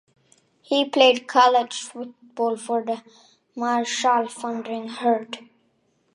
[0.63, 3.03] He played college football for the
[3.55, 5.47] Marshall Thundering Herd.